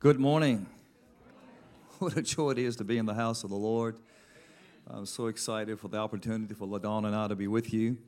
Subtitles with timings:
[0.00, 0.64] Good morning.
[1.98, 3.96] What a joy it is to be in the house of the Lord.
[4.86, 7.98] I'm so excited for the opportunity for LaDon and I to be with you.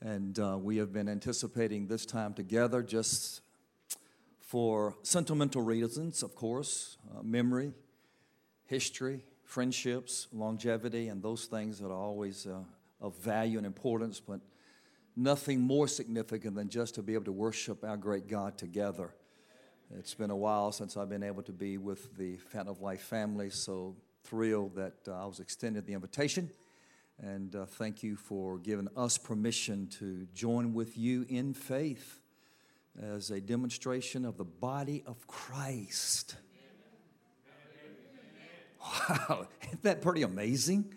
[0.00, 3.40] And uh, we have been anticipating this time together just
[4.38, 7.72] for sentimental reasons, of course, uh, memory,
[8.66, 12.60] history, friendships, longevity, and those things that are always uh,
[13.00, 14.38] of value and importance, but
[15.16, 19.12] nothing more significant than just to be able to worship our great God together.
[19.94, 23.02] It's been a while since I've been able to be with the Fountain of Life
[23.02, 26.50] family, so thrilled that uh, I was extended the invitation.
[27.22, 32.20] And uh, thank you for giving us permission to join with you in faith
[33.00, 36.34] as a demonstration of the body of Christ.
[38.80, 40.92] Wow, isn't that pretty amazing?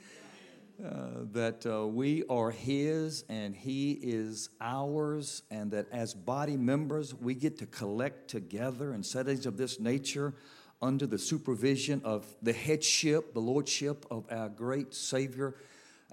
[0.79, 7.13] Uh, that uh, we are His and He is ours, and that as body members,
[7.13, 10.33] we get to collect together in settings of this nature
[10.81, 15.53] under the supervision of the headship, the lordship of our great Savior,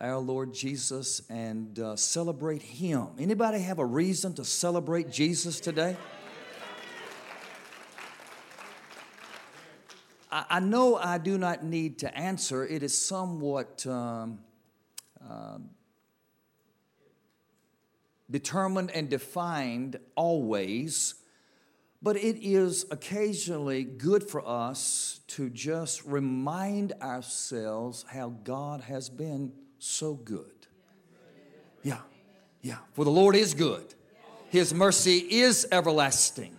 [0.00, 3.10] our Lord Jesus, and uh, celebrate Him.
[3.20, 5.96] Anybody have a reason to celebrate Jesus today?
[10.32, 12.66] I, know I do not need to answer.
[12.66, 13.86] It is somewhat.
[13.86, 14.40] Um,
[15.20, 15.70] um,
[18.30, 21.14] determined and defined always,
[22.02, 29.52] but it is occasionally good for us to just remind ourselves how God has been
[29.78, 30.52] so good.
[31.82, 32.00] Yeah,
[32.62, 32.78] yeah.
[32.92, 33.94] For the Lord is good,
[34.50, 36.56] His mercy is everlasting,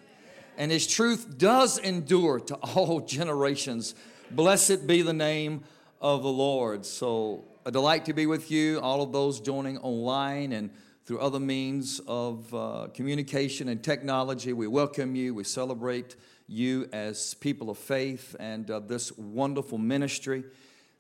[0.57, 3.93] and His truth does endure to all generations.
[4.31, 5.63] Blessed be the name
[6.01, 6.85] of the Lord.
[6.85, 10.69] So, a delight to be with you, all of those joining online and
[11.05, 14.53] through other means of uh, communication and technology.
[14.53, 15.33] We welcome you.
[15.33, 16.15] We celebrate
[16.47, 20.45] you as people of faith and uh, this wonderful ministry.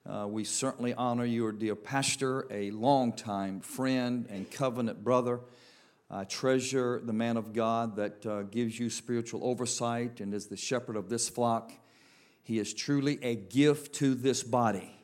[0.05, 5.39] Uh, we certainly honor your dear pastor, a longtime friend and covenant brother.
[6.11, 10.57] I treasure the man of God that uh, gives you spiritual oversight and is the
[10.57, 11.71] shepherd of this flock.
[12.43, 14.96] He is truly a gift to this body.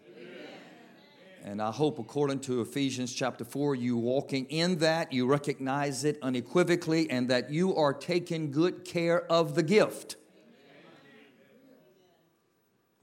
[1.46, 6.18] And I hope, according to Ephesians chapter 4, you walking in that, you recognize it
[6.22, 10.16] unequivocally, and that you are taking good care of the gift.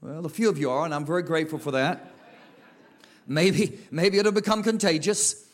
[0.01, 2.11] Well, a few of you are, and I'm very grateful for that.
[3.27, 5.45] Maybe, maybe it'll become contagious.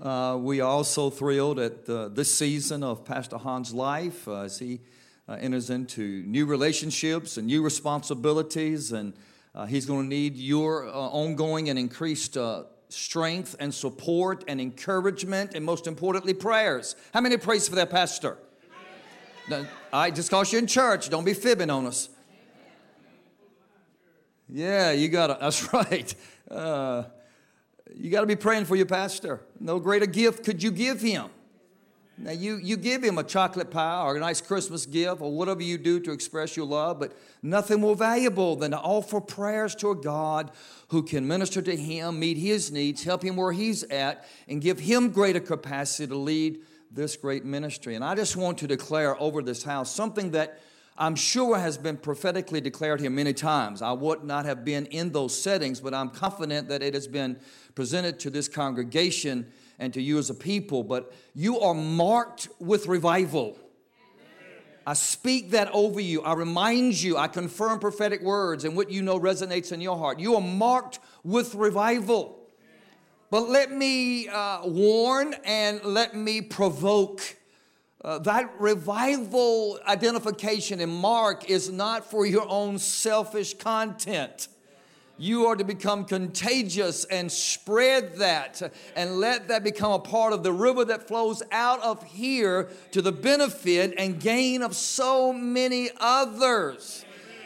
[0.00, 4.58] Uh, we are also thrilled at uh, this season of Pastor Hans' life uh, as
[4.58, 4.80] he
[5.28, 9.12] uh, enters into new relationships and new responsibilities and
[9.54, 14.60] uh, he's going to need your uh, ongoing and increased uh, strength and support and
[14.60, 16.96] encouragement, and most importantly, prayers.
[17.12, 18.38] How many prays for that pastor?
[19.48, 21.10] Now, I just cause you're in church.
[21.10, 22.08] Don't be fibbing on us.
[24.48, 26.14] Yeah, you got to, that's right.
[26.48, 27.04] Uh,
[27.94, 29.40] you got to be praying for your pastor.
[29.58, 31.30] No greater gift could you give him
[32.22, 35.62] now, you, you give him a chocolate pie or a nice Christmas gift or whatever
[35.62, 39.90] you do to express your love, but nothing more valuable than to offer prayers to
[39.90, 40.50] a God
[40.88, 44.80] who can minister to him, meet his needs, help him where he's at, and give
[44.80, 46.60] him greater capacity to lead
[46.90, 47.94] this great ministry.
[47.94, 50.60] And I just want to declare over this house something that
[50.98, 53.80] I'm sure has been prophetically declared here many times.
[53.80, 57.38] I would not have been in those settings, but I'm confident that it has been
[57.74, 62.86] presented to this congregation and to you as a people, but you are marked with
[62.86, 63.56] revival.
[64.86, 66.22] I speak that over you.
[66.22, 70.20] I remind you, I confirm prophetic words and what you know resonates in your heart.
[70.20, 72.38] You are marked with revival.
[73.30, 77.36] But let me uh, warn and let me provoke.
[78.02, 84.48] Uh, that revival identification and mark is not for your own selfish content
[85.20, 90.42] you are to become contagious and spread that and let that become a part of
[90.42, 95.90] the river that flows out of here to the benefit and gain of so many
[95.98, 97.04] others.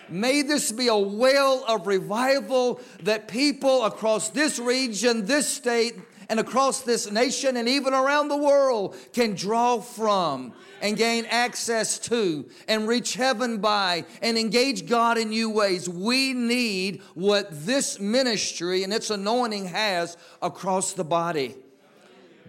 [0.09, 5.95] May this be a well of revival that people across this region, this state,
[6.29, 11.99] and across this nation and even around the world can draw from and gain access
[11.99, 15.89] to and reach heaven by and engage God in new ways.
[15.89, 21.55] We need what this ministry and its anointing has across the body.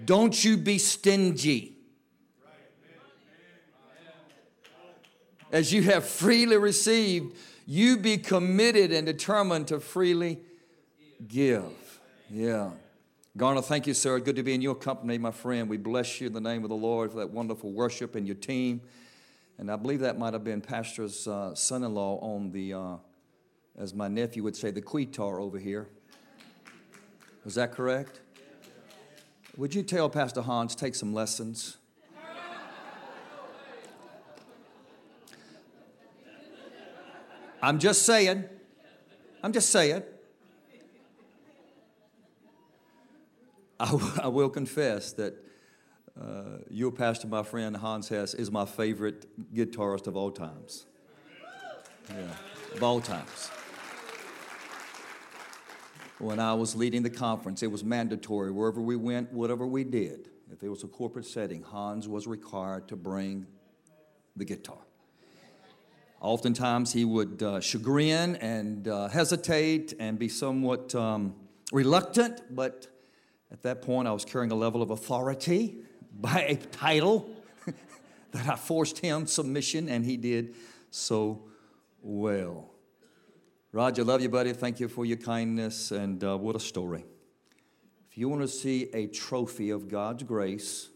[0.03, 1.73] Don't you be stingy.
[5.51, 10.39] As you have freely received, you be committed and determined to freely
[11.27, 11.71] give.
[12.29, 12.71] Yeah.
[13.37, 14.17] Garner, thank you, sir.
[14.19, 15.67] Good to be in your company, my friend.
[15.67, 18.37] We bless you in the name of the Lord for that wonderful worship and your
[18.37, 18.79] team.
[19.57, 22.95] And I believe that might have been Pastor's uh, son in law on the, uh,
[23.77, 25.89] as my nephew would say, the quitar over here.
[27.43, 28.21] Was that correct?
[29.57, 31.75] Would you tell Pastor Hans, take some lessons?
[37.61, 38.45] I'm just saying.
[39.43, 40.03] I'm just saying.
[43.79, 45.33] I, w- I will confess that
[46.19, 50.85] uh, your pastor, my friend Hans Hess, is my favorite guitarist of all times.
[52.09, 52.31] Yeah,
[52.73, 53.49] of all times.
[56.19, 60.29] When I was leading the conference, it was mandatory wherever we went, whatever we did.
[60.51, 63.45] If it was a corporate setting, Hans was required to bring
[64.37, 64.77] the guitar.
[66.21, 71.35] Oftentimes, he would uh, chagrin and uh, hesitate and be somewhat um,
[71.73, 72.87] reluctant, but
[73.51, 75.77] at that point, I was carrying a level of authority
[76.19, 77.29] by a title
[78.31, 80.55] that I forced him submission, and he did
[80.91, 81.43] so
[82.01, 82.71] well.
[83.71, 84.53] Roger, love you, buddy.
[84.53, 87.03] Thank you for your kindness, and uh, what a story.
[88.09, 90.89] If you want to see a trophy of God's grace,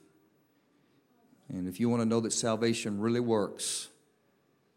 [1.50, 3.90] and if you want to know that salvation really works,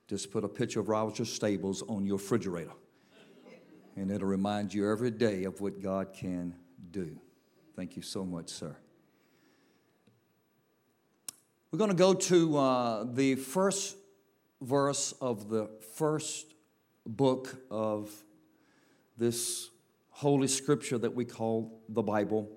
[0.08, 2.72] just put a picture of Roger Stables on your refrigerator,
[3.94, 6.56] and it'll remind you every day of what God can
[6.90, 7.20] do.
[7.82, 8.76] Thank you so much, sir.
[11.72, 13.96] We're going to go to uh, the first
[14.60, 16.54] verse of the first
[17.04, 18.08] book of
[19.18, 19.68] this
[20.10, 22.48] holy scripture that we call the Bible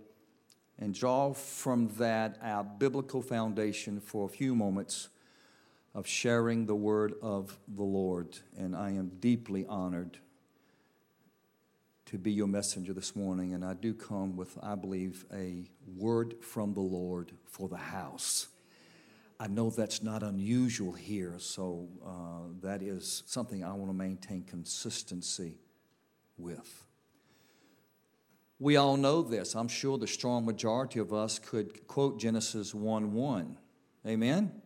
[0.77, 5.09] and draw from that our biblical foundation for a few moments
[5.95, 8.37] of sharing the word of the Lord.
[8.59, 10.19] And I am deeply honored
[12.05, 13.53] to be your messenger this morning.
[13.53, 15.63] And I do come with, I believe, a
[15.97, 18.47] word from the Lord for the house.
[19.39, 24.43] I know that's not unusual here, so uh, that is something I want to maintain
[24.43, 25.57] consistency
[26.37, 26.85] with.
[28.59, 29.55] We all know this.
[29.55, 33.57] I'm sure the strong majority of us could quote Genesis 1 1.
[34.07, 34.61] Amen?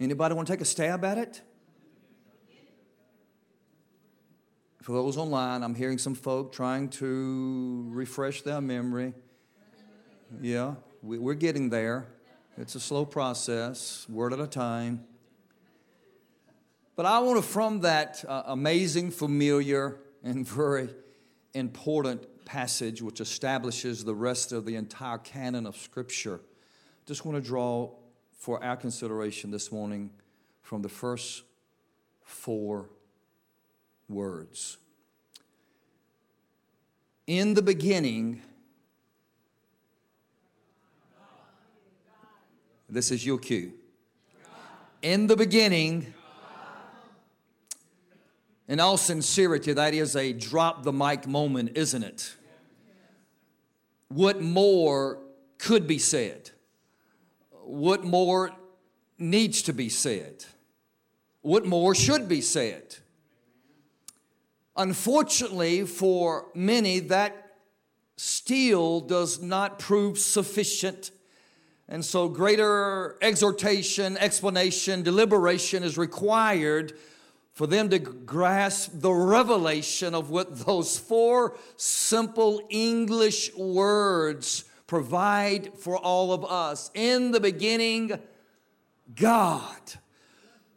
[0.00, 1.42] Anybody want to take a stab at it?
[4.82, 9.14] For those online, I'm hearing some folk trying to refresh their memory.
[10.40, 12.08] Yeah, we're getting there.
[12.58, 15.04] It's a slow process, word at a time.
[16.96, 20.88] But I want to, from that uh, amazing, familiar, and very
[21.54, 26.40] important passage, which establishes the rest of the entire canon of Scripture,
[27.06, 27.88] just want to draw
[28.36, 30.10] for our consideration this morning
[30.60, 31.44] from the first
[32.24, 32.88] four
[34.12, 34.78] words.
[37.26, 38.42] In the beginning,
[42.92, 43.72] This is your cue.
[45.00, 46.12] In the beginning,
[48.68, 52.36] in all sincerity, that is a drop the mic moment, isn't it?
[54.08, 55.20] What more
[55.56, 56.50] could be said?
[57.62, 58.50] What more
[59.18, 60.44] needs to be said?
[61.40, 62.96] What more should be said?
[64.76, 67.56] Unfortunately, for many, that
[68.16, 71.10] still does not prove sufficient
[71.92, 76.94] and so, greater exhortation, explanation, deliberation is required
[77.52, 85.98] for them to grasp the revelation of what those four simple English words provide for
[85.98, 86.90] all of us.
[86.94, 88.18] In the beginning,
[89.14, 89.92] God.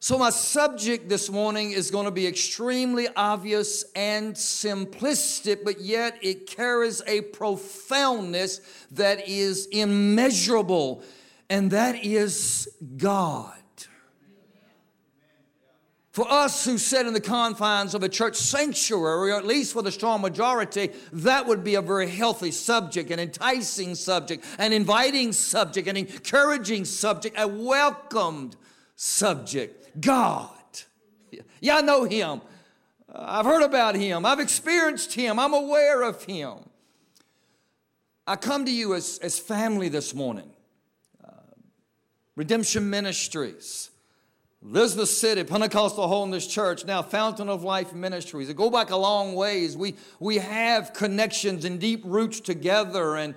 [0.06, 6.20] So, my subject this morning is going to be extremely obvious and simplistic, but yet
[6.22, 11.02] it carries a profoundness that is immeasurable,
[11.50, 13.58] and that is God.
[16.12, 19.82] For us who sit in the confines of a church sanctuary, or at least for
[19.82, 25.34] the strong majority, that would be a very healthy subject, an enticing subject, an inviting
[25.34, 28.56] subject, an encouraging subject, a welcomed
[28.96, 29.85] subject.
[30.00, 30.50] God.
[31.60, 32.42] Yeah, I know Him.
[33.14, 34.26] I've heard about Him.
[34.26, 35.40] I've experienced Him.
[35.40, 36.58] I'm aware of Him.
[38.28, 40.50] I come to you as, as family this morning.
[41.24, 41.32] Uh,
[42.36, 43.92] Redemption Ministries,
[44.64, 48.48] Elizabeth City, Pentecostal Holiness Church, now Fountain of Life Ministries.
[48.48, 49.78] They go back a long ways.
[49.78, 53.16] We, we have connections and deep roots together.
[53.16, 53.36] And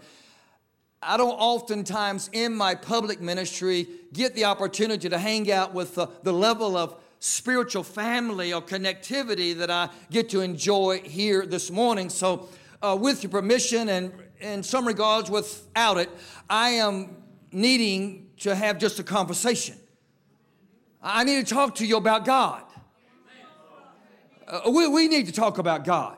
[1.03, 6.09] I don't oftentimes in my public ministry get the opportunity to hang out with the,
[6.25, 12.11] the level of spiritual family or connectivity that I get to enjoy here this morning.
[12.11, 12.49] So,
[12.81, 16.11] uh, with your permission, and in some regards without it,
[16.49, 17.17] I am
[17.51, 19.77] needing to have just a conversation.
[21.03, 22.63] I need to talk to you about God.
[24.47, 26.17] Uh, we, we need to talk about God.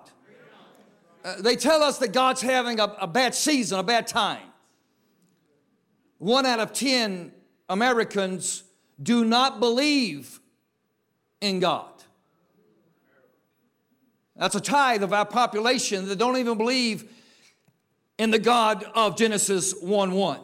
[1.24, 4.49] Uh, they tell us that God's having a, a bad season, a bad time.
[6.20, 7.32] One out of 10
[7.70, 8.62] Americans
[9.02, 10.38] do not believe
[11.40, 11.90] in God.
[14.36, 17.10] That's a tithe of our population that don't even believe
[18.18, 20.40] in the God of Genesis 1 1.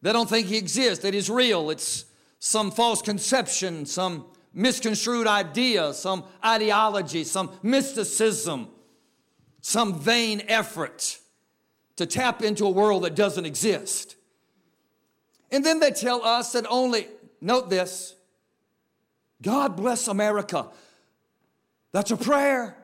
[0.00, 1.68] They don't think He exists, that He's real.
[1.68, 2.06] It's
[2.38, 8.68] some false conception, some misconstrued idea, some ideology, some mysticism,
[9.60, 11.18] some vain effort
[11.96, 14.16] to tap into a world that doesn't exist.
[15.52, 17.06] And then they tell us that only,
[17.42, 18.14] note this,
[19.42, 20.68] God bless America.
[21.92, 22.76] That's a prayer.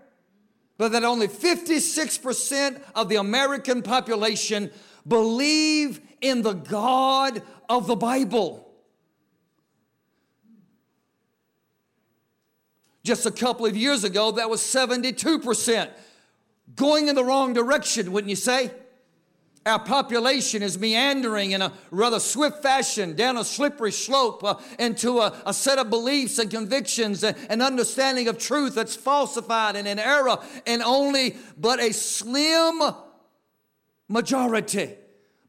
[0.77, 4.71] But that only 56% of the American population
[5.07, 8.71] believe in the God of the Bible.
[13.03, 15.91] Just a couple of years ago, that was 72%.
[16.77, 18.71] Going in the wrong direction, wouldn't you say?
[19.69, 25.19] Our population is meandering in a rather swift fashion down a slippery slope uh, into
[25.19, 29.87] a, a, set of beliefs and convictions and, and understanding of truth that's falsified and
[29.87, 32.81] in error, and only but a slim
[34.09, 34.95] majority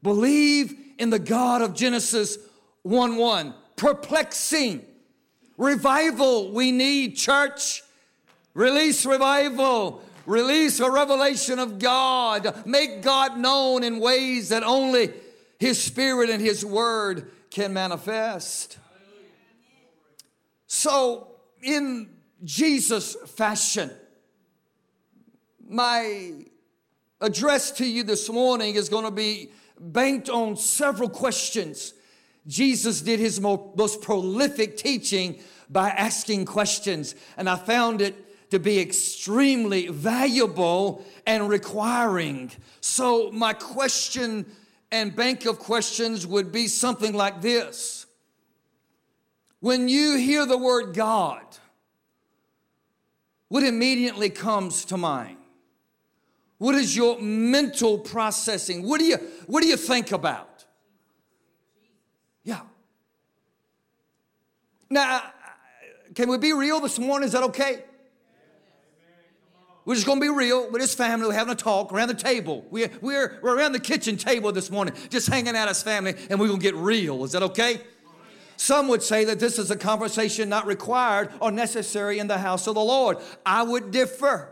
[0.02, 2.36] believe in the God of Genesis
[2.82, 3.54] 1 1.
[3.76, 4.84] Perplexing.
[5.56, 7.82] Revival we need, church.
[8.52, 10.02] Release revival.
[10.26, 12.66] Release a revelation of God.
[12.66, 15.12] Make God known in ways that only
[15.58, 18.78] His Spirit and His Word can manifest.
[20.66, 21.28] So,
[21.62, 22.10] in
[22.44, 23.90] Jesus' fashion,
[25.68, 26.32] my
[27.20, 31.94] address to you this morning is going to be banked on several questions.
[32.46, 38.80] Jesus did his most prolific teaching by asking questions, and I found it to be
[38.80, 42.50] extremely valuable and requiring.
[42.80, 44.46] So, my question
[44.92, 48.06] and bank of questions would be something like this
[49.60, 51.44] When you hear the word God,
[53.48, 55.36] what immediately comes to mind?
[56.58, 58.86] What is your mental processing?
[58.86, 59.16] What do you,
[59.46, 60.66] what do you think about?
[62.44, 62.60] Yeah.
[64.90, 65.22] Now,
[66.14, 67.26] can we be real this morning?
[67.26, 67.84] Is that okay?
[69.90, 71.26] We're just going to be real with his family.
[71.26, 72.64] We're having a talk around the table.
[72.70, 76.38] We're, we're, we're around the kitchen table this morning, just hanging out as family, and
[76.38, 77.24] we're going to get real.
[77.24, 77.80] Is that okay?
[78.56, 82.68] Some would say that this is a conversation not required or necessary in the house
[82.68, 83.16] of the Lord.
[83.44, 84.48] I would differ.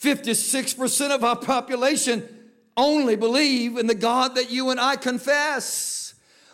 [0.00, 2.28] 56% of our population
[2.76, 5.93] only believe in the God that you and I confess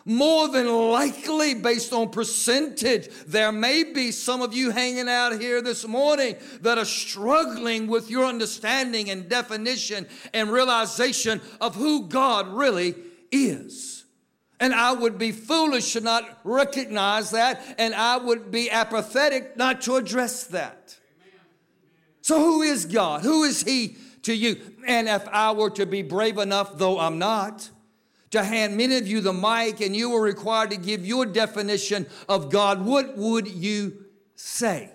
[0.05, 3.09] more than likely based on percentage.
[3.27, 8.09] There may be some of you hanging out here this morning that are struggling with
[8.09, 12.95] your understanding and definition and realization of who God really
[13.31, 14.05] is.
[14.59, 19.81] And I would be foolish to not recognize that, and I would be apathetic not
[19.81, 20.97] to address that.
[22.21, 23.23] So, who is God?
[23.23, 24.61] Who is He to you?
[24.85, 27.71] And if I were to be brave enough, though I'm not,
[28.31, 32.07] to hand many of you the mic and you were required to give your definition
[32.27, 34.89] of God, what would you say?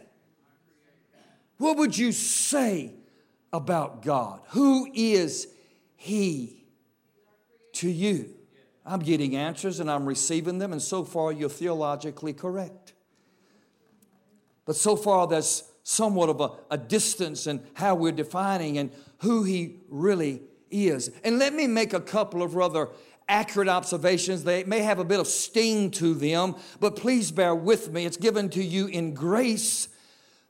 [1.58, 2.94] What would you say
[3.52, 4.40] about God?
[4.48, 5.48] Who is
[5.96, 6.64] He
[7.74, 8.34] to you?
[8.84, 12.92] I'm getting answers and I'm receiving them, and so far you're theologically correct.
[14.64, 19.44] But so far there's somewhat of a, a distance in how we're defining and who
[19.44, 21.10] He really is.
[21.24, 22.88] And let me make a couple of rather
[23.28, 24.44] accurate observations.
[24.44, 28.06] They may have a bit of sting to them, but please bear with me.
[28.06, 29.88] It's given to you in grace.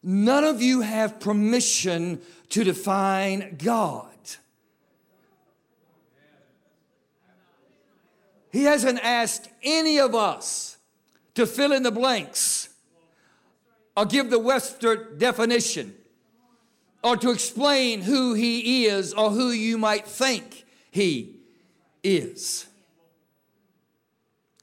[0.02, 4.10] None of you have permission to define God.
[8.50, 10.78] He hasn't asked any of us
[11.34, 12.70] to fill in the blanks
[13.96, 15.94] or give the Western definition
[17.02, 21.36] or to explain who he is or who you might think he
[22.02, 22.65] is.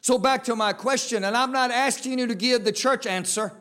[0.04, 3.54] So, back to my question, and I'm not asking you to give the church answer.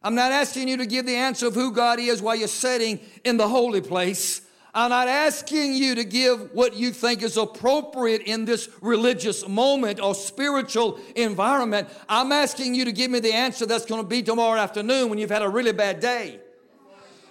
[0.00, 3.00] I'm not asking you to give the answer of who God is while you're sitting
[3.24, 4.42] in the holy place.
[4.72, 10.00] I'm not asking you to give what you think is appropriate in this religious moment
[10.00, 11.88] or spiritual environment.
[12.08, 15.18] I'm asking you to give me the answer that's going to be tomorrow afternoon when
[15.18, 16.38] you've had a really bad day.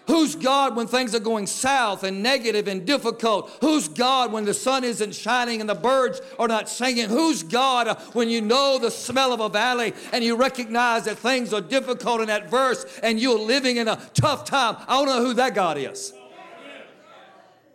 [0.07, 3.55] Who's God when things are going south and negative and difficult?
[3.61, 7.09] Who's God when the sun isn't shining and the birds are not singing?
[7.09, 11.17] Who's God uh, when you know the smell of a valley and you recognize that
[11.17, 14.75] things are difficult and adverse and you're living in a tough time?
[14.87, 16.13] I don't know who that God is.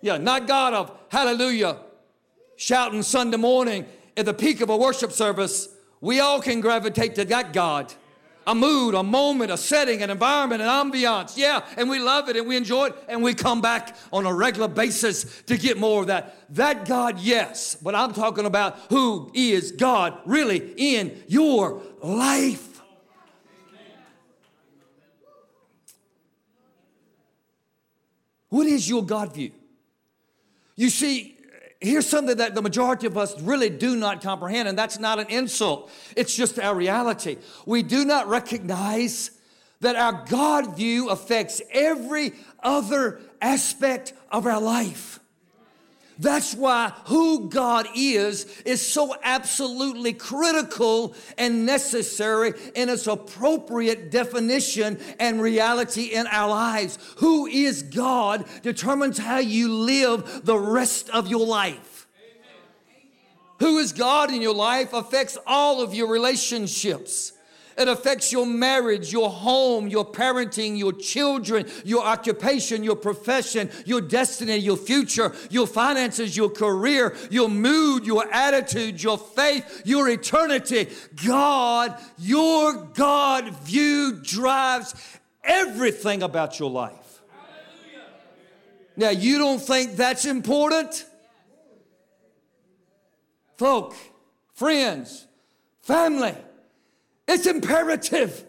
[0.00, 1.78] Yeah, not God of hallelujah,
[2.56, 5.68] shouting Sunday morning at the peak of a worship service.
[6.00, 7.94] We all can gravitate to that God
[8.46, 11.36] a mood, a moment, a setting, an environment, an ambiance.
[11.36, 14.32] Yeah, and we love it and we enjoy it and we come back on a
[14.32, 16.36] regular basis to get more of that.
[16.54, 22.80] That God, yes, but I'm talking about who is God really in your life.
[28.48, 29.50] What is your God view?
[30.76, 31.35] You see,
[31.80, 35.26] here's something that the majority of us really do not comprehend, and that's not an
[35.28, 35.90] insult.
[36.16, 37.38] It's just our reality.
[37.64, 39.30] We do not recognize
[39.80, 45.20] that our God view affects every other aspect of our life.
[46.18, 54.98] That's why who God is is so absolutely critical and necessary in its appropriate definition
[55.20, 56.98] and reality in our lives.
[57.18, 62.06] Who is God determines how you live the rest of your life.
[63.58, 67.32] Who is God in your life affects all of your relationships.
[67.76, 74.00] It affects your marriage, your home, your parenting, your children, your occupation, your profession, your
[74.00, 80.88] destiny, your future, your finances, your career, your mood, your attitude, your faith, your eternity.
[81.26, 84.94] God, your God view drives
[85.44, 87.20] everything about your life.
[88.96, 91.04] Now, you don't think that's important?
[93.58, 93.94] Folk,
[94.54, 95.26] friends,
[95.82, 96.34] family,
[97.28, 98.44] it's imperative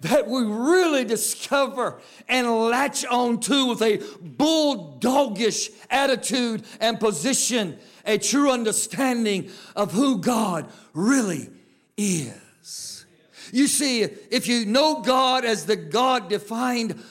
[0.00, 8.18] that we really discover and latch on to with a bulldogish attitude and position a
[8.18, 11.50] true understanding of who God really
[11.96, 13.04] is.
[13.52, 17.02] You see, if you know God as the God defined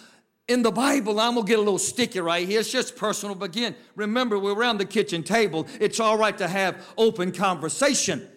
[0.47, 2.59] in the Bible, I'm gonna get a little sticky right here.
[2.59, 3.35] It's just personal.
[3.35, 5.67] But again, remember, we're around the kitchen table.
[5.79, 8.27] It's all right to have open conversation.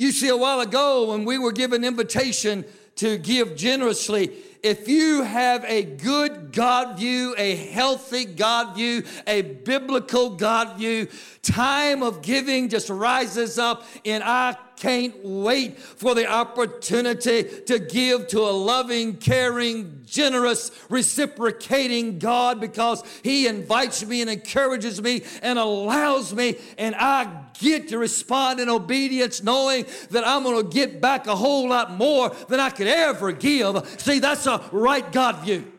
[0.00, 2.64] You see, a while ago when we were given invitation
[2.96, 4.32] to give generously,
[4.62, 11.06] if you have a good God view, a healthy God view, a biblical God view,
[11.42, 18.26] time of giving just rises up in I can't wait for the opportunity to give
[18.28, 25.58] to a loving, caring, generous, reciprocating God because He invites me and encourages me and
[25.58, 30.98] allows me, and I get to respond in obedience, knowing that I'm going to get
[30.98, 33.86] back a whole lot more than I could ever give.
[34.00, 35.70] See, that's a right God view.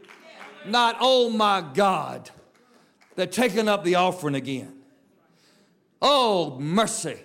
[0.63, 2.29] Not, oh my God,
[3.15, 4.77] they're taking up the offering again.
[6.03, 7.17] Oh, mercy.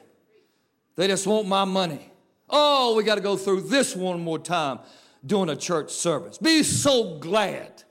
[0.96, 2.10] They just want my money.
[2.48, 4.80] Oh, we got to go through this one more time
[5.24, 6.38] doing a church service.
[6.38, 7.82] Be so glad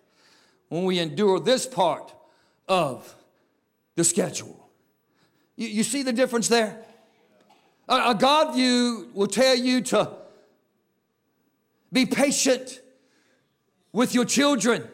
[0.69, 2.13] when we endure this part
[2.67, 3.15] of
[3.95, 4.69] the schedule.
[5.55, 6.83] You, you see the difference there?
[7.87, 10.11] A, a God view will tell you to
[11.91, 12.81] be patient
[13.91, 14.87] with your children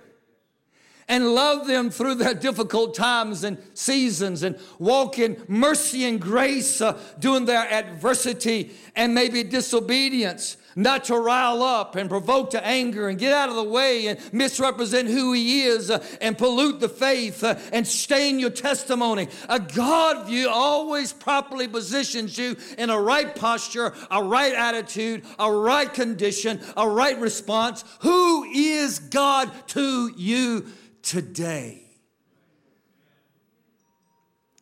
[1.07, 6.81] and love them through their difficult times and seasons and walk in mercy and grace
[6.81, 13.09] uh, during their adversity and maybe disobedience not to rile up and provoke to anger
[13.09, 16.89] and get out of the way and misrepresent who he is uh, and pollute the
[16.89, 19.27] faith uh, and stain your testimony.
[19.49, 25.51] A God view always properly positions you in a right posture, a right attitude, a
[25.51, 27.83] right condition, a right response.
[28.01, 30.67] Who is God to you
[31.01, 31.83] today.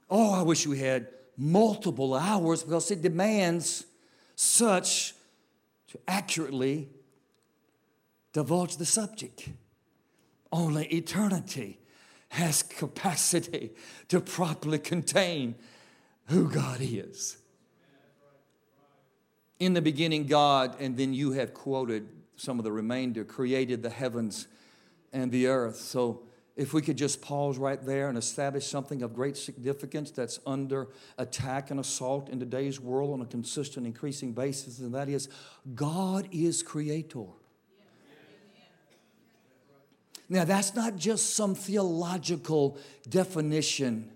[0.09, 3.85] Oh, I wish we had multiple hours because it demands
[4.35, 5.13] such
[5.89, 6.89] to accurately
[8.33, 9.49] divulge the subject.
[10.51, 11.79] Only eternity
[12.29, 13.71] has capacity
[14.07, 15.55] to properly contain
[16.25, 17.37] who God is.
[19.59, 23.89] In the beginning, God, and then you have quoted some of the remainder, created the
[23.89, 24.47] heavens
[25.11, 25.75] and the earth.
[25.75, 26.21] So
[26.59, 30.89] if we could just pause right there and establish something of great significance that's under
[31.17, 35.29] attack and assault in today's world on a consistent, increasing basis, and that is
[35.73, 37.27] God is creator.
[40.27, 44.11] Now, that's not just some theological definition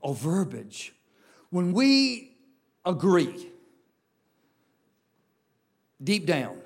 [0.00, 0.92] or verbiage.
[1.50, 2.38] When we
[2.84, 3.50] agree
[6.02, 6.61] deep down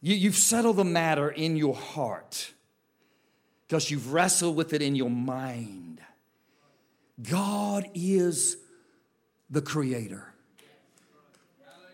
[0.00, 2.52] You, you've settled the matter in your heart
[3.66, 6.00] because you've wrestled with it in your mind.
[7.22, 8.56] God is
[9.50, 10.32] the creator.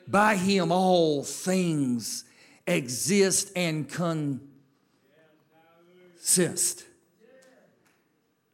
[0.07, 2.25] By him, all things
[2.67, 3.89] exist and
[6.19, 6.85] consist.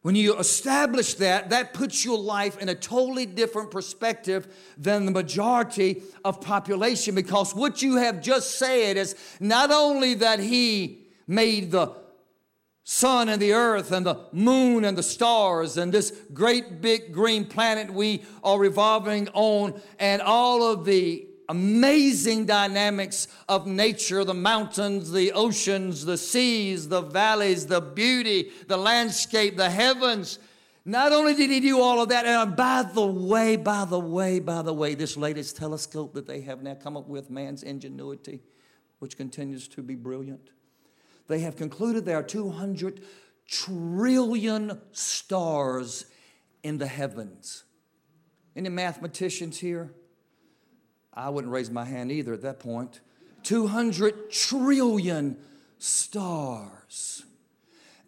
[0.03, 5.11] When you establish that, that puts your life in a totally different perspective than the
[5.11, 11.71] majority of population because what you have just said is not only that he made
[11.71, 11.95] the
[12.83, 17.45] sun and the earth and the moon and the stars and this great big green
[17.45, 25.11] planet we are revolving on and all of the amazing dynamics of nature the mountains,
[25.11, 30.39] the oceans, the seas, the valleys, the beauty, the landscape, the heavens.
[30.85, 34.39] Not only did he do all of that, and by the way, by the way,
[34.39, 38.43] by the way, this latest telescope that they have now come up with, man's ingenuity,
[39.01, 40.51] which continues to be brilliant,
[41.27, 43.03] they have concluded there are 200
[43.49, 46.07] trillion stars
[46.63, 47.65] in the heavens.
[48.55, 49.93] Any mathematicians here?
[51.21, 53.01] I wouldn't raise my hand either at that point.
[53.43, 55.37] 200 trillion
[55.79, 57.25] stars.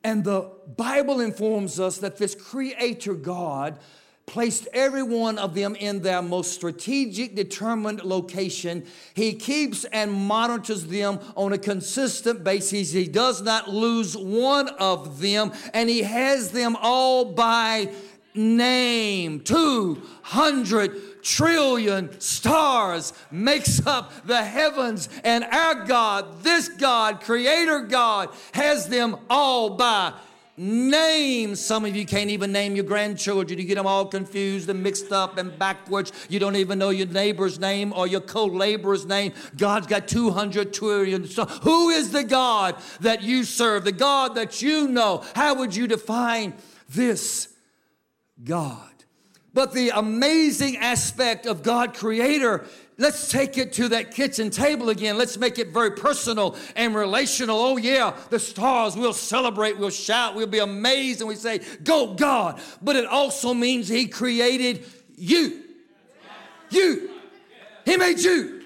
[0.05, 3.79] And the Bible informs us that this Creator God
[4.27, 8.87] placed every one of them in their most strategic, determined location.
[9.15, 12.93] He keeps and monitors them on a consistent basis.
[12.93, 17.93] He does not lose one of them, and He has them all by
[18.35, 28.29] name 200 trillion stars makes up the heavens and our god this god creator god
[28.53, 30.13] has them all by
[30.57, 31.57] name.
[31.57, 33.59] Some of you can't even name your grandchildren.
[33.59, 36.13] You get them all confused and mixed up and backwards.
[36.29, 39.33] You don't even know your neighbor's name or your co-laborer's name.
[39.57, 41.27] God's got 200 trillion.
[41.27, 43.85] Stars who is the god that you serve?
[43.85, 45.25] The god that you know.
[45.35, 46.55] How would you define
[46.89, 47.49] this
[48.43, 48.92] God.
[49.55, 52.65] But the amazing aspect of God Creator,
[52.97, 55.19] let's take it to that kitchen table again.
[55.19, 57.59] Let's make it very personal and relational.
[57.59, 62.15] Oh, yeah, the stars, we'll celebrate, we'll shout, we'll be amazed, and we say, Go,
[62.15, 62.61] God.
[62.81, 64.87] But it also means He created
[65.17, 65.65] you.
[66.71, 67.11] You.
[67.85, 68.62] He made you.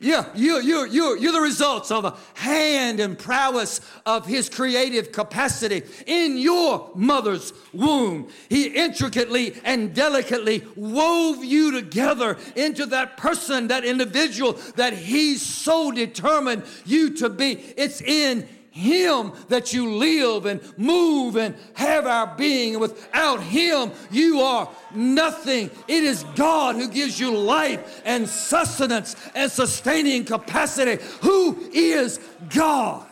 [0.00, 5.10] Yeah, you, you, you, you're the results of a hand and prowess of his creative
[5.10, 8.28] capacity in your mother's womb.
[8.48, 15.90] He intricately and delicately wove you together into that person, that individual that he's so
[15.90, 17.54] determined you to be.
[17.76, 22.78] It's in him that you live and move and have our being.
[22.78, 25.70] Without Him, you are nothing.
[25.88, 31.02] It is God who gives you life and sustenance and sustaining capacity.
[31.22, 33.06] Who is God?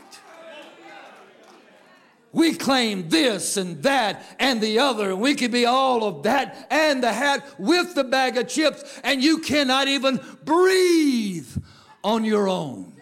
[2.33, 6.67] We claim this and that and the other, and we could be all of that
[6.71, 11.49] and the hat with the bag of chips, and you cannot even breathe
[12.05, 12.96] on your own.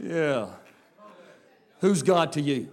[0.00, 0.48] Yeah.
[1.80, 2.68] Who's God to you?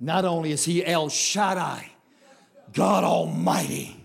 [0.00, 1.90] Not only is He El Shaddai,
[2.72, 3.96] God Almighty,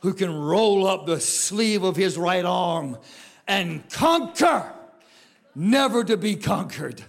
[0.00, 2.98] who can roll up the sleeve of His right arm
[3.46, 4.72] and conquer,
[5.54, 7.02] never to be conquered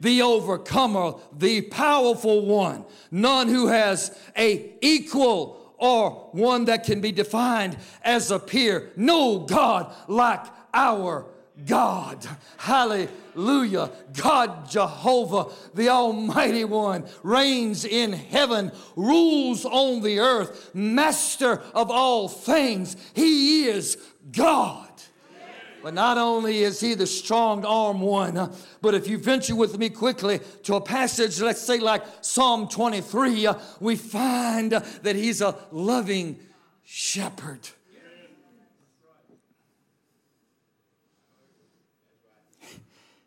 [0.00, 7.12] the overcomer, the powerful one, none who has a equal or one that can be
[7.12, 8.90] defined as a peer.
[8.96, 11.26] No God like our
[11.66, 12.26] God.
[12.56, 13.90] Hallelujah.
[14.16, 22.28] God Jehovah, the Almighty One, reigns in heaven, rules on the earth, master of all
[22.28, 22.96] things.
[23.14, 23.98] He is
[24.32, 24.86] God.
[25.82, 29.88] But not only is he the strong arm one, but if you venture with me
[29.88, 33.48] quickly to a passage, let's say like Psalm 23,
[33.80, 36.38] we find that he's a loving
[36.84, 37.60] shepherd.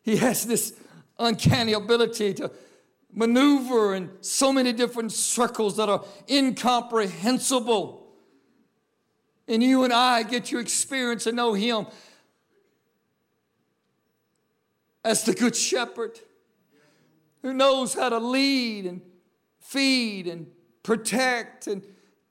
[0.04, 0.74] He has this
[1.18, 2.52] uncanny ability to
[3.12, 8.08] maneuver in so many different circles that are incomprehensible.
[9.48, 11.88] And you and I get to experience and know Him
[15.04, 16.20] as the Good Shepherd
[17.42, 19.02] who knows how to lead and
[19.60, 20.48] feed and
[20.82, 21.84] protect and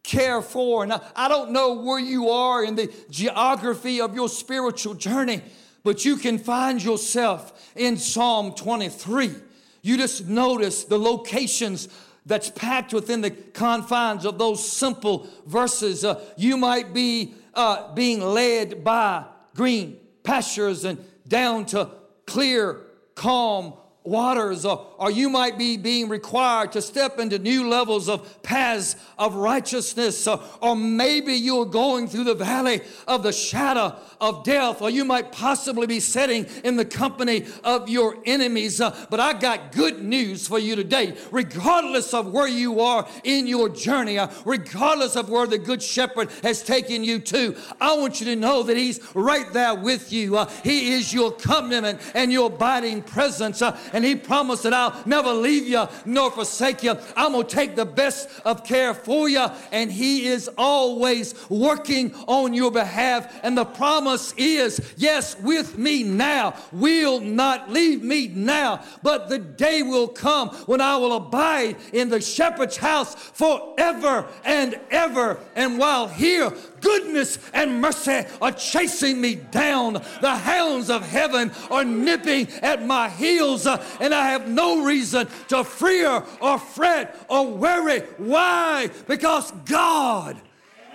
[0.03, 0.83] care for.
[0.83, 5.43] And I, I don't know where you are in the geography of your spiritual journey.
[5.85, 9.35] But you can find yourself in Psalm 23.
[9.83, 11.89] You just notice the locations
[12.25, 16.05] that's packed within the confines of those simple verses.
[16.05, 21.91] Uh, you might be uh, being led by green pastures and down to
[22.27, 22.83] clear,
[23.15, 28.43] calm waters, or, or you might be being required to step into new levels of
[28.43, 34.45] paths of righteousness, or, or maybe you're going through the valley of the shadow of
[34.45, 38.81] death, or you might possibly be sitting in the company of your enemies.
[38.81, 41.17] Uh, but I got good news for you today.
[41.31, 46.31] Regardless of where you are in your journey, uh, regardless of where the Good Shepherd
[46.43, 50.37] has taken you to, I want you to know that He's right there with you.
[50.39, 53.63] Uh, he is your covenant and your abiding presence.
[53.93, 56.97] And He promised that I'll never leave you nor forsake you.
[57.17, 62.15] I'm going to take the best of care for you, and He is always working
[62.27, 63.41] on your behalf.
[63.43, 69.39] And the promise is, yes, with me now, will not leave me now, but the
[69.39, 75.39] day will come when I will abide in the shepherd's house forever and ever.
[75.55, 76.53] And while here,
[76.83, 79.95] goodness and mercy are chasing me down.
[80.21, 85.27] The hounds of heaven are nipping at my heels, uh, and I have no reason
[85.49, 88.01] to fear or fret or worry.
[88.19, 88.91] Why?
[89.07, 90.37] Because God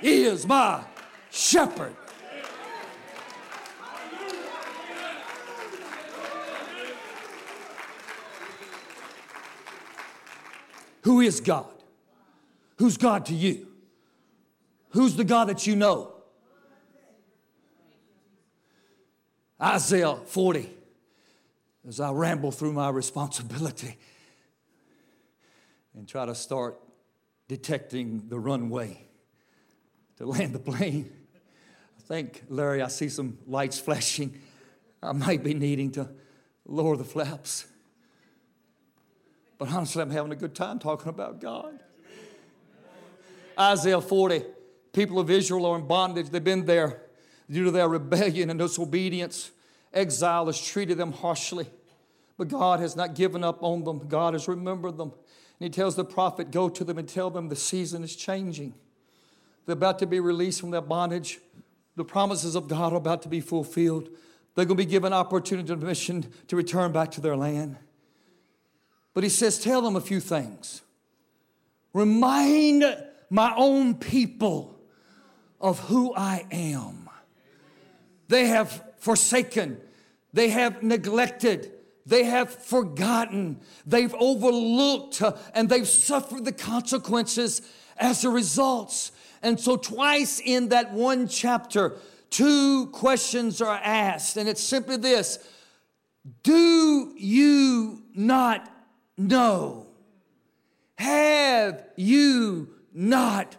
[0.02, 0.84] is my
[1.32, 1.96] shepherd.
[11.04, 11.72] Who is God?
[12.78, 13.68] Who's God to you?
[14.90, 16.14] Who's the God that you know?
[19.62, 20.74] Isaiah 40.
[21.88, 23.98] As I ramble through my responsibility
[25.96, 26.80] and try to start
[27.48, 29.02] detecting the runway
[30.18, 31.10] to land the plane.
[31.98, 34.38] I think, Larry, I see some lights flashing.
[35.02, 36.10] I might be needing to
[36.66, 37.66] lower the flaps.
[39.58, 41.80] But honestly, I'm having a good time talking about God.
[43.58, 44.44] Isaiah 40
[44.98, 46.32] people of Israel are in bondage.
[46.32, 47.04] They've been there
[47.52, 49.52] due to their rebellion and disobedience.
[49.94, 51.68] Exile has treated them harshly,
[52.36, 54.08] but God has not given up on them.
[54.08, 55.14] God has remembered them.
[55.60, 58.74] And He tells the prophet, Go to them and tell them the season is changing.
[59.68, 61.40] They're about to be released from their bondage.
[61.96, 64.10] The promises of God are about to be fulfilled.
[64.56, 67.78] They're going to be given opportunity and permission to return back to their land.
[69.14, 70.82] But he says, Tell them a few things.
[71.94, 72.84] Remind
[73.30, 74.74] my own people
[75.60, 77.10] of who I am.
[78.28, 79.80] They have forsaken,
[80.34, 81.72] they have neglected,
[82.06, 87.62] they have forgotten, they've overlooked, uh, and they've suffered the consequences
[87.98, 89.12] as a result.
[89.42, 91.98] And so, twice in that one chapter,
[92.30, 95.40] two questions are asked, and it's simply this
[96.44, 98.70] Do you not
[99.18, 99.88] know?
[100.98, 103.56] Have you not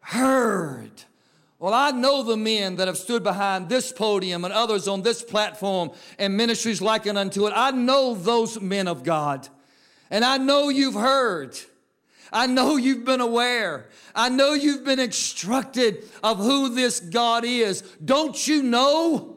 [0.00, 1.04] heard?
[1.62, 5.22] Well, I know the men that have stood behind this podium and others on this
[5.22, 7.52] platform and ministries likened unto it.
[7.54, 9.48] I know those men of God.
[10.10, 11.56] And I know you've heard.
[12.32, 13.86] I know you've been aware.
[14.12, 17.82] I know you've been instructed of who this God is.
[18.04, 19.36] Don't you know?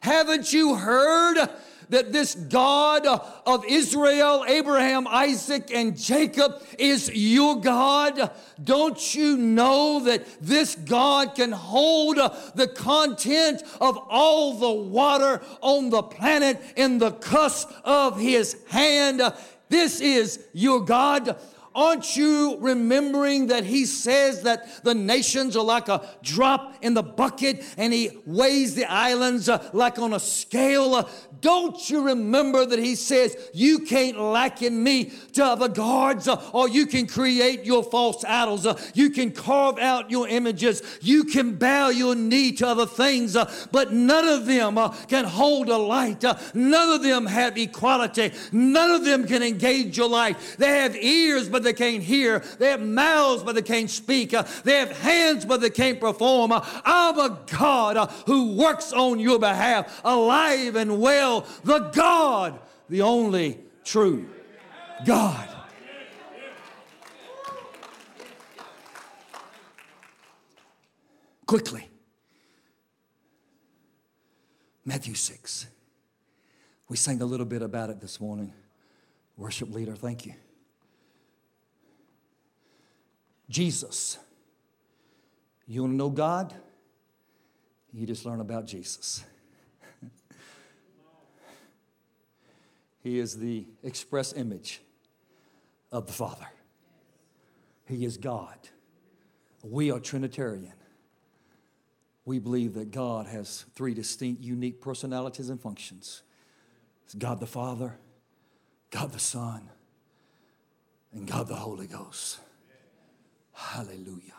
[0.00, 1.46] Haven't you heard
[1.90, 8.30] that this God of Israel, Abraham, Isaac, and Jacob is your God?
[8.62, 12.16] Don't you know that this God can hold
[12.54, 19.22] the content of all the water on the planet in the cusp of his hand?
[19.68, 21.36] This is your God.
[21.80, 27.02] Aren't you remembering that he says that the nations are like a drop in the
[27.02, 30.94] bucket and he weighs the islands uh, like on a scale?
[30.94, 31.08] Uh,
[31.40, 36.68] don't you remember that he says you can't liken me to other gods uh, or
[36.68, 41.54] you can create your false idols, uh, you can carve out your images, you can
[41.54, 45.78] bow your knee to other things, uh, but none of them uh, can hold a
[45.78, 46.22] light.
[46.52, 48.32] none of them have equality.
[48.52, 50.58] None of them can engage your life.
[50.58, 52.40] They have ears, but they can't hear.
[52.58, 54.34] They have mouths, but they can't speak.
[54.34, 56.52] Uh, they have hands, but they can't perform.
[56.52, 61.46] Uh, I'm a God uh, who works on your behalf, alive and well.
[61.64, 64.28] The God, the only true
[65.04, 65.48] God.
[71.46, 71.88] Quickly.
[74.84, 75.66] Matthew 6.
[76.88, 78.52] We sang a little bit about it this morning.
[79.36, 80.34] Worship leader, thank you.
[83.50, 84.18] Jesus.
[85.66, 86.54] You want to know God?
[87.92, 89.24] You just learn about Jesus.
[93.02, 94.80] he is the express image
[95.92, 96.46] of the Father.
[97.84, 98.56] He is God.
[99.62, 100.72] We are Trinitarian.
[102.24, 106.22] We believe that God has three distinct, unique personalities and functions
[107.10, 107.98] it's God the Father,
[108.92, 109.68] God the Son,
[111.12, 112.38] and God the Holy Ghost.
[113.60, 114.32] Hallelujah.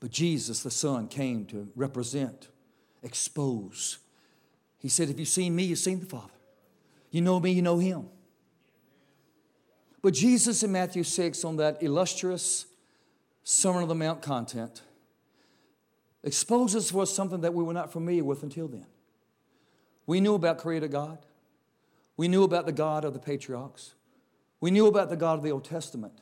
[0.00, 2.48] But Jesus, the Son, came to represent,
[3.02, 3.98] expose.
[4.78, 6.32] He said, If you've seen me, you've seen the Father.
[7.10, 8.06] You know me, you know him.
[10.02, 12.66] But Jesus in Matthew 6, on that illustrious
[13.44, 14.82] Sermon on the Mount content,
[16.22, 18.86] exposes for us something that we were not familiar with until then.
[20.06, 21.18] We knew about Creator God.
[22.16, 23.94] We knew about the God of the patriarchs.
[24.60, 26.20] We knew about the God of the Old Testament.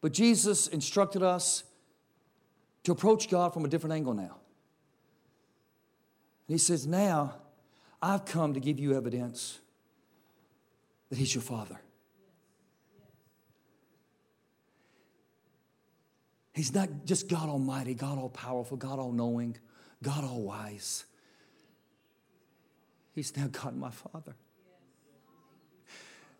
[0.00, 1.64] But Jesus instructed us
[2.84, 4.36] to approach God from a different angle now.
[6.46, 7.34] And he says, Now
[8.00, 9.58] I've come to give you evidence
[11.08, 11.80] that He's your Father.
[16.52, 19.56] He's not just God Almighty, God All Powerful, God All Knowing,
[20.02, 21.04] God All Wise.
[23.14, 24.34] He's now God my Father.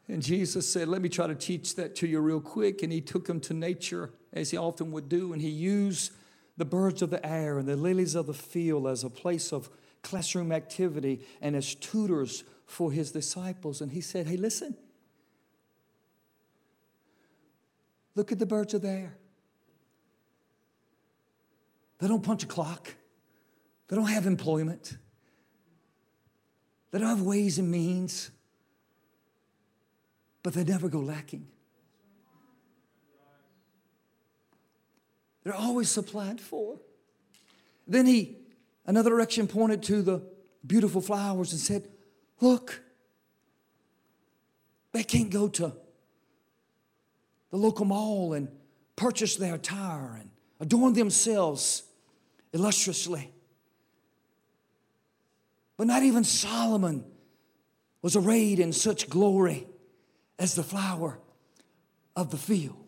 [0.09, 2.83] And Jesus said, Let me try to teach that to you real quick.
[2.83, 6.13] And he took him to nature, as he often would do, and he used
[6.57, 9.69] the birds of the air and the lilies of the field as a place of
[10.03, 13.81] classroom activity and as tutors for his disciples.
[13.81, 14.77] And he said, Hey, listen,
[18.15, 19.19] look at the birds of the air.
[21.99, 22.95] They don't punch a clock.
[23.89, 24.97] They don't have employment.
[26.91, 28.31] They don't have ways and means.
[30.49, 31.47] But they never go lacking.
[35.45, 36.81] They're always supplied for.
[37.87, 38.39] Then he,
[38.87, 40.23] another direction, pointed to the
[40.67, 41.87] beautiful flowers and said,
[42.41, 42.81] Look,
[44.93, 45.75] they can't go to
[47.51, 48.49] the local mall and
[48.97, 50.31] purchase their attire and
[50.61, 51.83] adorn themselves
[52.55, 53.35] illustriously.
[55.77, 57.05] But not even Solomon
[58.01, 59.67] was arrayed in such glory
[60.39, 61.19] as the flower
[62.15, 62.85] of the field.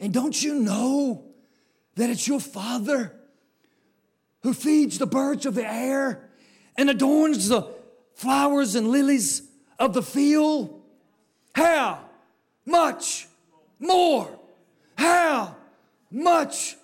[0.00, 1.24] And don't you know
[1.96, 3.14] that it's your Father
[4.42, 6.30] who feeds the birds of the air
[6.76, 7.68] and adorns the
[8.14, 9.42] flowers and lilies
[9.78, 10.82] of the field?
[11.54, 12.00] How
[12.64, 13.26] much
[13.80, 14.38] more?
[14.96, 15.56] How
[16.10, 16.76] much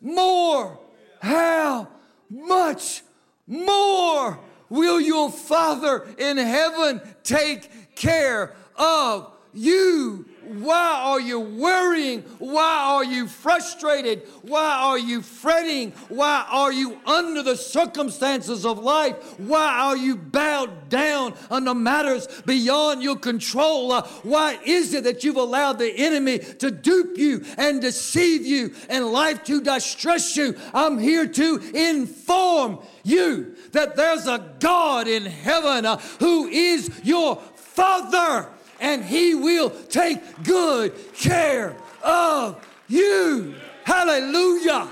[0.00, 0.78] more.
[1.20, 1.88] How
[2.28, 3.02] much
[3.46, 4.38] more
[4.68, 10.26] will your Father in heaven take care of you?
[10.42, 12.22] Why are you worrying?
[12.38, 14.22] Why are you frustrated?
[14.42, 15.92] Why are you fretting?
[16.08, 19.38] Why are you under the circumstances of life?
[19.38, 23.92] Why are you bowed down under matters beyond your control?
[23.92, 28.74] Uh, why is it that you've allowed the enemy to dupe you and deceive you
[28.88, 30.56] and life to distress you?
[30.74, 37.36] I'm here to inform you that there's a God in heaven uh, who is your
[37.54, 38.48] Father
[38.80, 43.54] and He will take good care of you.
[43.84, 44.88] Hallelujah.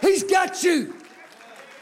[0.00, 0.94] He's got you.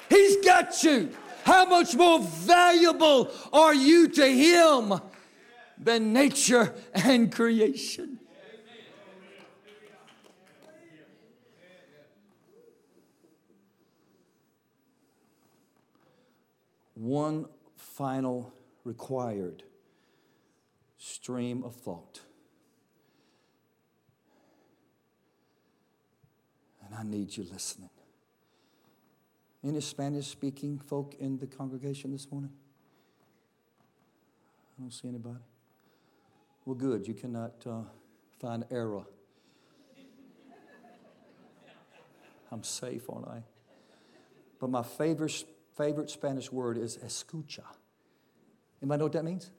[0.08, 1.10] He's got you.
[1.44, 4.94] How much more valuable are you to Him
[5.76, 8.20] than nature and creation?
[16.94, 18.52] One final
[18.84, 19.64] required
[21.02, 22.20] stream of thought.
[26.86, 27.90] And I need you listening.
[29.64, 32.52] Any Spanish speaking folk in the congregation this morning?
[34.78, 35.40] I don't see anybody.
[36.64, 37.08] Well, good.
[37.08, 37.82] You cannot uh,
[38.40, 39.02] find error.
[42.52, 43.42] I'm safe, aren't I?
[44.60, 45.44] But my favorite,
[45.76, 47.64] favorite Spanish word is escucha.
[48.80, 49.50] Anybody know what that means?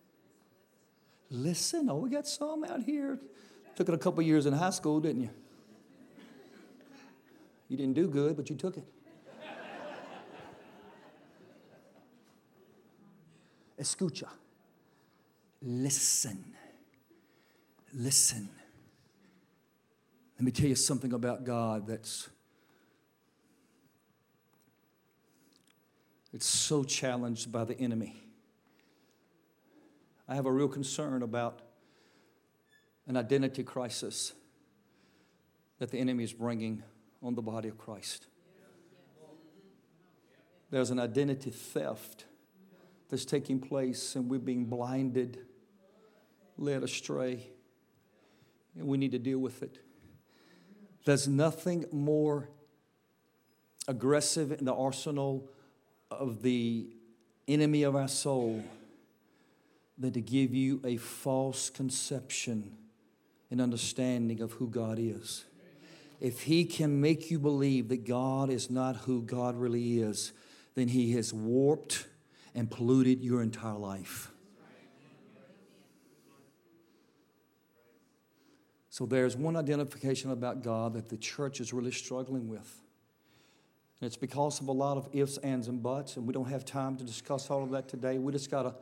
[1.34, 1.90] Listen.
[1.90, 3.20] Oh, we got some out here.
[3.76, 5.30] Took it a couple years in high school, didn't you?
[7.68, 8.86] You didn't do good, but you took it.
[13.82, 14.28] Escucha.
[15.60, 16.54] Listen.
[17.92, 18.48] Listen.
[20.38, 22.30] Let me tell you something about God that's
[26.32, 28.22] it's so challenged by the enemy.
[30.34, 31.62] I have a real concern about
[33.06, 34.34] an identity crisis
[35.78, 36.82] that the enemy is bringing
[37.22, 38.26] on the body of Christ.
[40.72, 42.26] There's an identity theft
[43.10, 45.38] that's taking place, and we're being blinded,
[46.58, 47.52] led astray.
[48.76, 49.78] and we need to deal with it.
[51.06, 52.50] There's nothing more
[53.88, 55.48] aggressive in the arsenal
[56.10, 56.90] of the
[57.48, 58.64] enemy of our soul
[59.98, 62.76] than to give you a false conception
[63.52, 65.46] and understanding of who God is.
[66.20, 70.32] If he can make you believe that God is not who God really is,
[70.76, 72.08] then he has warped
[72.56, 74.32] and polluted your entire life.
[78.90, 82.80] So there's one identification about God that the church is really struggling with.
[84.00, 86.64] And it's because of a lot of ifs, ands, and buts, and we don't have
[86.64, 88.20] time to discuss all of that today.
[88.20, 88.76] We just got to,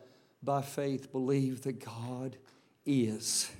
[0.43, 2.37] by faith, believe that God
[2.85, 3.51] is.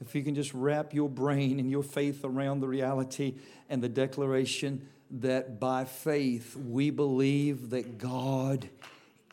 [0.00, 3.36] If you can just wrap your brain and your faith around the reality
[3.70, 8.68] and the declaration that by faith we believe that God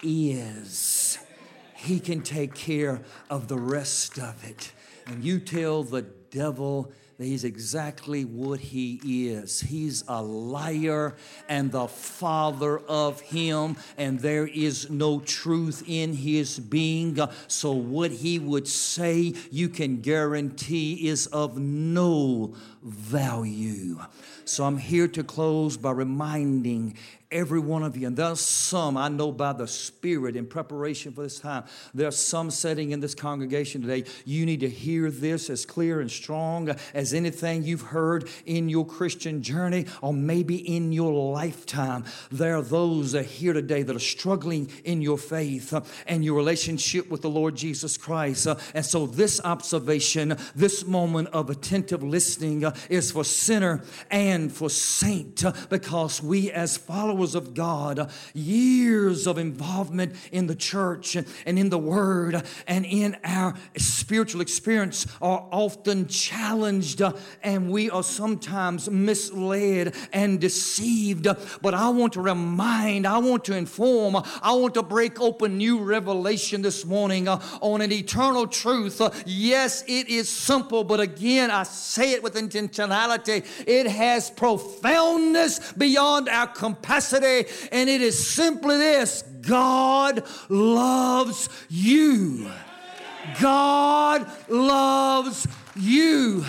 [0.03, 1.17] is,
[1.75, 4.71] He can take care of the rest of it.
[5.07, 6.91] And you tell the devil
[7.23, 9.61] he's exactly what he is.
[9.61, 11.15] He's a liar
[11.47, 17.19] and the father of him, and there is no truth in his being.
[17.47, 23.99] So, what he would say, you can guarantee, is of no value.
[24.45, 26.97] So, I'm here to close by reminding
[27.31, 28.07] every one of you.
[28.07, 31.63] And there's some I know by the Spirit in preparation for this time.
[31.93, 34.03] There's some setting in this congregation today.
[34.25, 38.85] You need to hear this as clear and strong as anything you've heard in your
[38.85, 42.03] Christian journey or maybe in your lifetime.
[42.31, 45.73] There are those that here today that are struggling in your faith
[46.07, 48.47] and your relationship with the Lord Jesus Christ.
[48.73, 55.43] And so, this observation, this moment of attentive listening is for sinner and for saint
[55.69, 61.69] because we, as followers, followers of God, years of involvement in the church and in
[61.69, 67.13] the Word and in our spiritual experience are often challenged uh,
[67.43, 71.27] and we are sometimes misled and deceived.
[71.61, 75.77] But I want to remind, I want to inform, I want to break open new
[75.77, 78.99] revelation this morning uh, on an eternal truth.
[79.27, 83.45] Yes, it is simple, but again, I say it with intentionality.
[83.67, 92.49] It has profoundness beyond our capacity capacity, and it is simply this God loves you.
[93.39, 96.45] God loves you.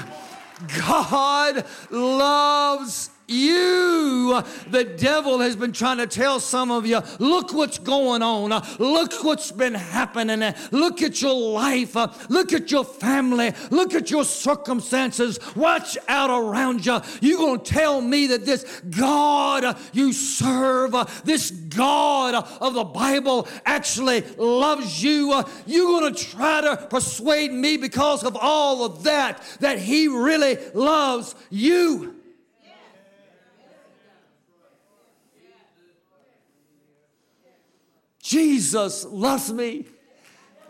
[0.79, 4.43] God loves you.
[4.69, 8.51] The devil has been trying to tell some of you, look what's going on.
[8.79, 10.55] Look what's been happening.
[10.71, 11.97] Look at your life.
[12.29, 13.53] Look at your family.
[13.71, 15.39] Look at your circumstances.
[15.57, 17.01] Watch out around you.
[17.21, 20.93] You're going to tell me that this God you serve,
[21.25, 25.43] this God of the Bible actually loves you.
[25.67, 30.59] You're going to try to persuade me because of all of that, that He really
[30.75, 32.12] loves you.
[38.33, 39.85] Jesus loves me.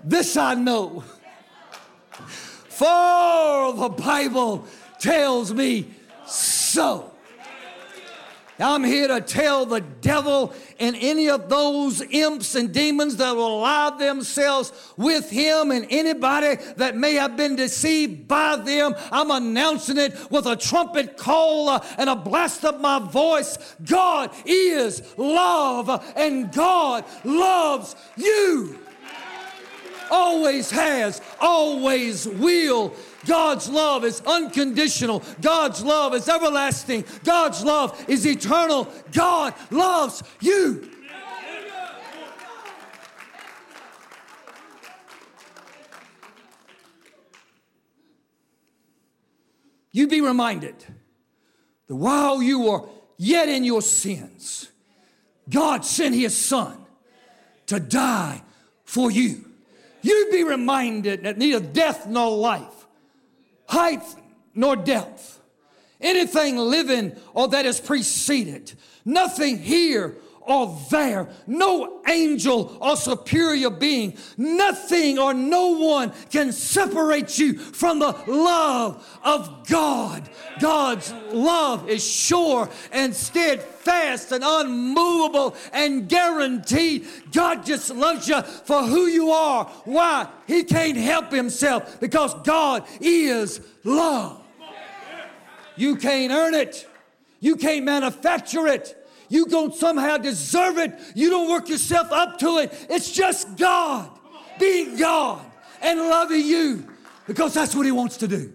[0.03, 1.05] This I know.
[2.69, 4.67] For the Bible
[4.99, 5.87] tells me
[6.27, 7.12] so.
[8.63, 13.65] I'm here to tell the devil and any of those imps and demons that will
[13.67, 18.95] ally themselves with him and anybody that may have been deceived by them.
[19.11, 23.77] I'm announcing it with a trumpet call uh, and a blast of my voice.
[23.85, 28.79] God is love and God loves you.
[30.11, 32.95] Always has, always will
[33.27, 35.23] God's love is unconditional.
[35.41, 37.05] God's love is everlasting.
[37.25, 38.93] God's love is eternal.
[39.13, 40.89] God loves you.
[49.93, 50.75] You be reminded
[51.87, 54.71] that while you were yet in your sins,
[55.49, 56.79] God sent his son
[57.67, 58.43] to die
[58.85, 59.45] for you.
[60.01, 62.82] You be reminded that neither death nor life
[63.73, 64.03] height
[64.55, 65.41] nor depth,
[65.99, 68.71] anything living or that is preceded,
[69.05, 70.15] nothing here
[70.47, 77.99] or there, no angel or superior being, nothing or no one can separate you from
[77.99, 80.29] the love of God.
[80.61, 87.07] God's love is sure and steadfast and unmovable and guaranteed.
[87.33, 89.65] God just loves you for who you are.
[89.85, 90.29] Why?
[90.47, 94.41] He can't help himself because God is love.
[95.77, 96.87] You can't earn it.
[97.41, 99.02] You can't manufacture it.
[99.33, 100.93] You don't somehow deserve it.
[101.15, 102.87] You don't work yourself up to it.
[102.91, 104.11] It's just God
[104.61, 105.43] being God
[105.81, 106.87] and loving you
[107.27, 108.53] because that's what He wants to do.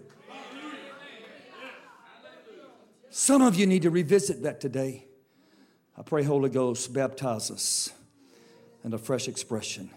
[3.10, 5.06] Some of you need to revisit that today.
[5.96, 7.90] I pray, Holy Ghost, baptize us
[8.84, 9.90] in a fresh expression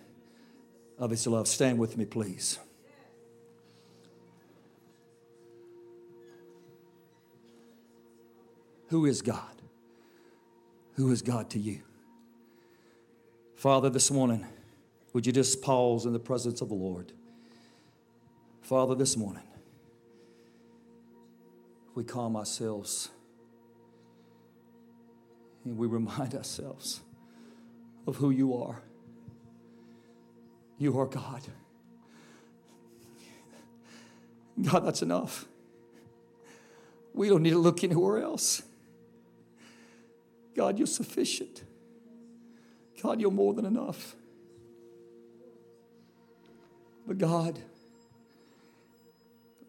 [0.98, 1.48] of His love.
[1.48, 2.58] Stand with me, please.
[8.88, 9.61] Who is God?
[11.02, 11.82] Who is God to you?
[13.56, 14.45] Father, this morning,
[15.14, 17.12] would you just pause in the presence of the Lord?
[18.62, 19.41] Father, this morning,
[21.95, 23.10] we calm ourselves
[25.66, 27.02] and we remind ourselves
[28.06, 28.84] of who you are.
[30.78, 31.41] You are God.
[34.62, 35.45] God, that's enough.
[37.16, 38.62] We don't need to look anywhere else.
[40.56, 41.64] God, you're sufficient.
[43.02, 44.16] God, you're more than enough.
[47.08, 47.58] But God,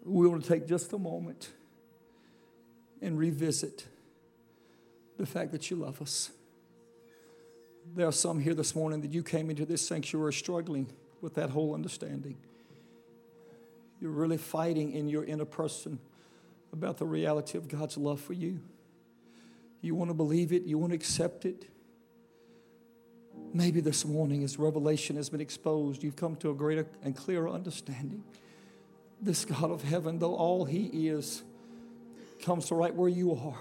[0.04, 1.50] we want to take just a moment
[3.00, 3.86] and revisit
[5.18, 6.30] the fact that you love us.
[7.94, 10.88] There are some here this morning that you came into this sanctuary struggling
[11.20, 12.36] with that whole understanding.
[14.00, 15.98] You're really fighting in your inner person
[16.72, 18.60] about the reality of God's love for you.
[19.82, 21.66] You want to believe it, you want to accept it.
[23.52, 27.48] Maybe this morning, as revelation has been exposed, you've come to a greater and clearer
[27.48, 28.22] understanding.
[29.20, 31.42] This God of heaven, though all He is,
[32.42, 33.58] comes to right where you are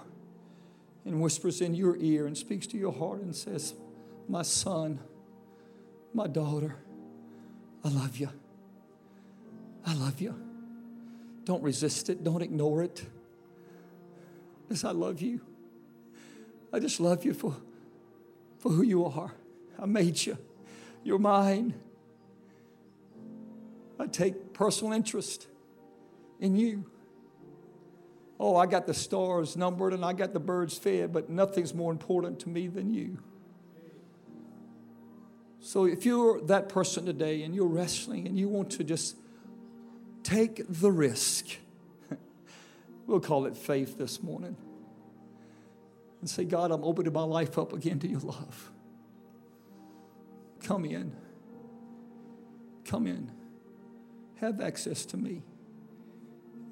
[1.05, 3.73] and whispers in your ear and speaks to your heart and says,
[4.29, 4.99] My son,
[6.13, 6.75] my daughter,
[7.83, 8.29] I love you.
[9.85, 10.35] I love you.
[11.45, 13.03] Don't resist it, don't ignore it.
[14.67, 15.41] Because I love you.
[16.73, 17.55] I just love you for,
[18.59, 19.33] for who you are.
[19.79, 20.37] I made you.
[21.03, 21.73] You're mine.
[23.99, 25.47] I take personal interest
[26.39, 26.85] in you.
[28.39, 31.91] Oh, I got the stars numbered and I got the birds fed, but nothing's more
[31.91, 33.19] important to me than you.
[35.59, 39.15] So if you're that person today and you're wrestling and you want to just
[40.23, 41.45] take the risk,
[43.05, 44.57] we'll call it faith this morning,
[46.21, 48.71] and say, God, I'm opening my life up again to your love.
[50.63, 51.15] Come in.
[52.85, 53.31] Come in.
[54.35, 55.43] Have access to me.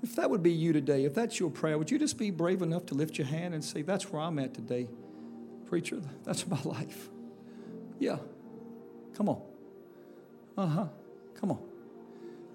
[0.02, 2.62] If that would be you today, if that's your prayer, would you just be brave
[2.62, 4.88] enough to lift your hand and say, That's where I'm at today?
[5.66, 7.10] Preacher, that's my life.
[8.00, 8.18] Yeah.
[9.16, 9.42] Come on.
[10.58, 10.86] Uh huh.
[11.36, 11.60] Come on.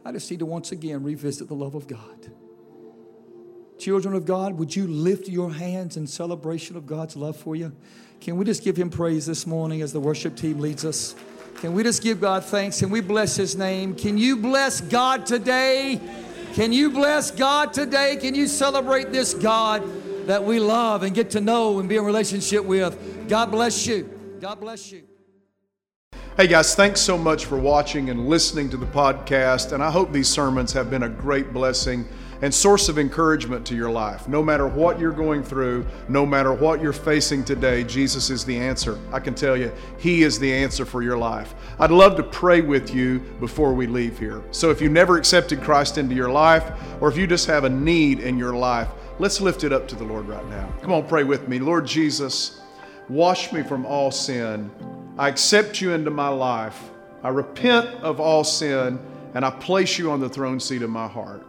[0.05, 2.33] I just need to once again revisit the love of God.
[3.79, 7.73] Children of God, would you lift your hands in celebration of God's love for you?
[8.21, 11.15] Can we just give Him praise this morning as the worship team leads us?
[11.57, 12.81] Can we just give God thanks?
[12.81, 13.95] Can we bless His name?
[13.95, 16.01] Can you bless God today?
[16.55, 18.17] Can you bless God today?
[18.17, 19.83] Can you celebrate this God
[20.27, 23.29] that we love and get to know and be in relationship with?
[23.29, 24.09] God bless you.
[24.41, 25.03] God bless you.
[26.37, 29.73] Hey guys, thanks so much for watching and listening to the podcast.
[29.73, 32.09] And I hope these sermons have been a great blessing
[32.43, 34.29] and source of encouragement to your life.
[34.29, 38.57] No matter what you're going through, no matter what you're facing today, Jesus is the
[38.57, 38.99] answer.
[39.13, 41.55] I can tell you, He is the answer for your life.
[41.79, 44.43] I'd love to pray with you before we leave here.
[44.51, 46.71] So if you never accepted Christ into your life,
[47.01, 49.95] or if you just have a need in your life, let's lift it up to
[49.97, 50.73] the Lord right now.
[50.83, 51.59] Come on, pray with me.
[51.59, 52.61] Lord Jesus,
[53.09, 54.71] wash me from all sin.
[55.19, 56.91] I accept you into my life.
[57.23, 58.99] I repent of all sin
[59.35, 61.49] and I place you on the throne seat of my heart.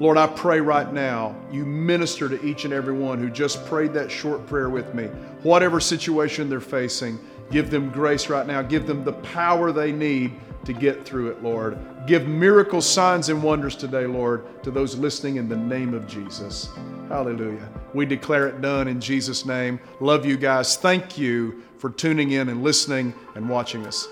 [0.00, 3.92] Lord, I pray right now you minister to each and every one who just prayed
[3.94, 5.06] that short prayer with me.
[5.42, 7.18] Whatever situation they're facing,
[7.50, 8.62] give them grace right now.
[8.62, 10.34] Give them the power they need
[10.64, 11.78] to get through it, Lord.
[12.06, 16.68] Give miracles, signs, and wonders today, Lord, to those listening in the name of Jesus.
[17.08, 17.68] Hallelujah.
[17.94, 19.80] We declare it done in Jesus' name.
[19.98, 20.76] Love you guys.
[20.76, 24.06] Thank you for tuning in and listening and watching us.